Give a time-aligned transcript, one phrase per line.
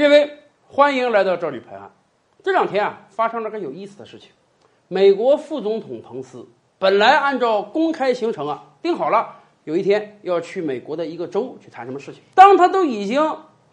[0.00, 1.90] 列位，欢迎来到这里拍案。
[2.42, 4.30] 这两天啊，发生了个有意思的事情。
[4.88, 6.48] 美国副总统彭斯
[6.78, 12.22] 本来按照公开行程啊，定好了，有一天要去美国的一个州去谈什么事情。
[12.34, 13.20] 当他都已经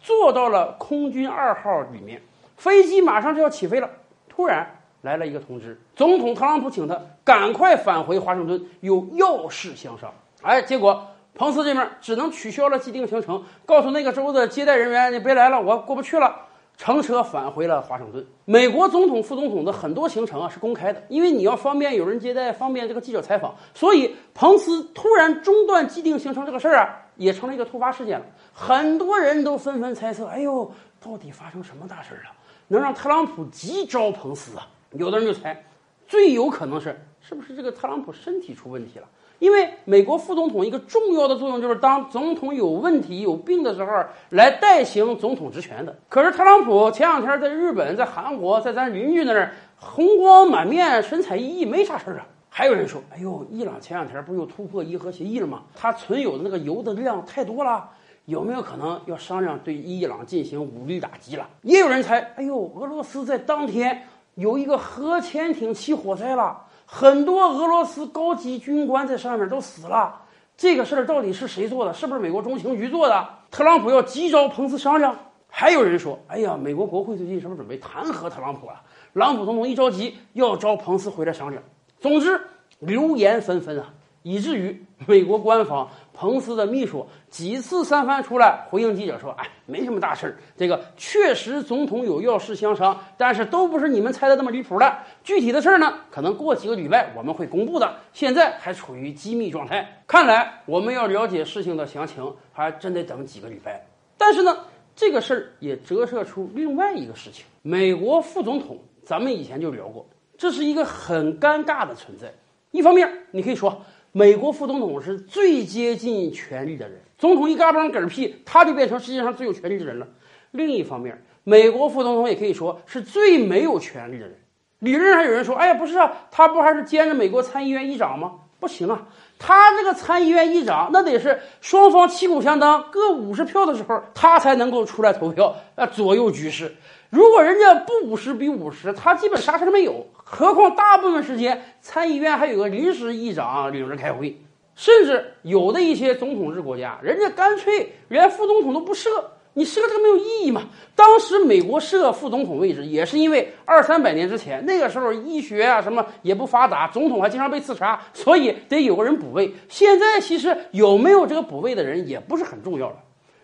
[0.00, 2.20] 坐到了空军二号里面，
[2.56, 3.88] 飞机马上就要起飞了，
[4.28, 10.12] 突然来了一个通知，总统特朗普请他赶快返回华盛顿，有要事相商。
[10.42, 11.06] 哎，结果。
[11.36, 16.34] 彭斯这边只能取消了既定行程，告诉那个州的接待人员：“你别来了，我过不去了。”
[16.78, 18.26] 乘车返回了华盛顿。
[18.44, 28.26] 美国总统、副总统的很多行程啊是公开的，因为你要方便有人接待，方便这个记者采访，所以彭斯突然中断既定行程这个事儿啊，也成了一个突发事件了。
[28.52, 32.30] 很多人都纷纷猜测：“哎呦，到底发生什么大事了，
[32.68, 35.64] 能让特朗普急招彭斯啊？”有的人就猜，
[36.06, 39.06] 最有可能是是不是这个特朗普身体出问题了？
[39.38, 43.90] 因为美国副总统一个重要的作用就是当总统有问题、有病的时候
[44.30, 45.94] 来代行总统职权的。
[46.08, 52.26] 可是特朗普前两天在日本、在韩国、在咱邻居那儿红光满面、神采奕奕，没啥事儿啊。
[52.48, 55.64] 还有人说：“哎呦，伊朗前两天不又突破伊核协议了吗？
[55.74, 57.90] 它存有的那个油的量太多了，
[58.24, 64.04] 有没有可能要商量对伊朗进行武力打击了？”也有人猜：“哎呦，俄罗斯在当天
[64.36, 70.22] 有一个核潜艇起火灾了。”很多俄罗斯高级军官在上面都死了，
[70.56, 71.92] 这个事儿到底是谁做的？
[71.92, 73.28] 是不是美国中情局做的？
[73.50, 75.16] 特朗普要急召彭斯商量。
[75.48, 78.74] 还有人说：“哎呀，美国国会最近是不是准备弹劾特朗普了？”
[79.14, 81.62] 特朗普总统一着急要召彭斯回来商量。
[81.98, 82.40] 总之，
[82.78, 83.92] 流言纷纷啊。
[84.22, 94.96] 以至于美国官方彭斯的秘书几次三番出来回应记者说：“哎，没什么大事儿，这个确实总统有要事相商，但是都不是你们猜的那么离谱的。
[95.22, 100.02] 具体的事儿呢，可能过几个礼拜我们会公布的，现在还处于机密状态。
[100.06, 103.86] 看来我们要了解事情的详情，还真得等几个礼拜。
[104.16, 104.56] 但是呢，
[104.94, 110.06] 这个事儿也折射出另外一个事情：美国副总统，咱们以前就聊过，
[110.38, 112.32] 这是一个很尴尬的存在。
[112.70, 113.78] 一方面，你可以说。”
[114.18, 120.08] 美国副总统是最接近权力的人，总统一嘎嘣嗝屁，他就变成世界上最有权力的人了。
[120.52, 124.34] 另一方面，美国副总统也可以说是最没有权力的人。
[124.78, 129.06] 理论上有人说：“哎呀，不是啊，他不还是兼着美国参议院议长吗？”不行啊，
[129.38, 136.74] 他这个参议院议长那得是双方旗鼓相当，各五十票的时候，他才能够出来投票，啊，左右局势。
[137.10, 140.06] 如果人家不五十比五十，他基本啥事都没有。
[140.28, 144.36] 何况大部分时间参议院还有个临时议长领着开会，
[144.74, 149.08] 甚至有的一些总统制国家，人家干脆连副总统都不设，
[149.54, 150.62] 你设这个没有意义嘛？
[150.96, 159.54] 当时美国设副总统位置，也是因为二三百年之前那个时候医学啊什么也不发达，总统还经常被刺杀，所以得有个人补位。
[159.68, 162.96] 现在其实有没有这个补位的人也不是很重要了，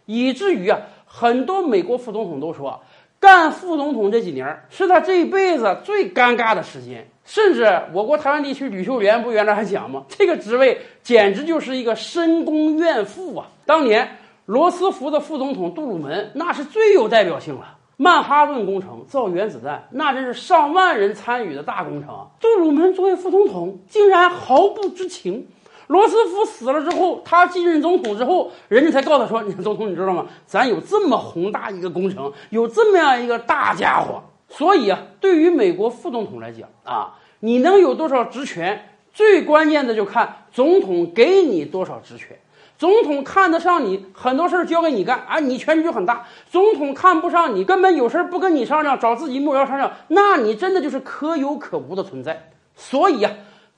[0.06, 2.80] 以至于啊，很多美国副总统都说。
[3.22, 10.02] 干副总统这几年是他这一辈子最尴尬的时间，甚至我国台湾地区吕秀莲不原来还讲吗？
[10.08, 13.46] 这个职位简直就是一个深宫怨妇啊！
[13.64, 22.26] 当年罗斯福的副总统杜鲁门那是最有代表性了，曼哈顿工程造原子弹，那真是上万人参与的大工程。
[22.40, 25.46] 杜鲁门作为副总统，竟然毫不知情。
[25.92, 30.24] 罗斯福死了之后，他继任总统之后，人家才告诉他说：“你总统，你知道吗？
[30.46, 34.22] 咱有这么宏大一个工程，有这么样一个大家伙。
[34.48, 42.38] 所以啊，对于美国副总统来讲啊，你能有多少职权，最关键的就看总统给你多少职权。
[42.78, 52.48] 总统看得上你，很多事儿交给你干，啊，你权力就很大；总统看不上你，根本有事儿不跟你商量，找自己幕僚商量，那你真的就是可有可无的存在。
[52.74, 53.30] 所以啊。”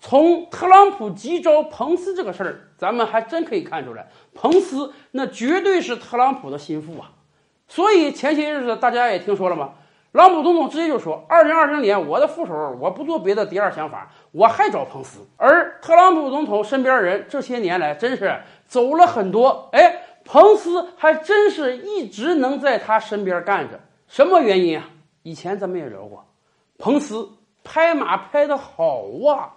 [0.07, 7.11] 从特朗普急招彭斯这个事儿，咱们还真可以看出来，彭斯那绝对是特朗普的心腹啊。
[7.69, 9.71] 所以前些日子大家也听说了吗？
[10.13, 15.21] 朗普总统直接就说，二零二零年我的副手我不做别的第二想法，我还找彭斯。
[15.39, 23.81] 而特朗普总统身边人这些年来真是走了很多，哎，彭斯还真是一直能在他身边干着。
[24.07, 24.85] 什么原因啊？
[25.23, 26.27] 以前咱们也聊过，
[26.77, 27.27] 彭斯
[27.65, 29.57] 拍马拍的好啊。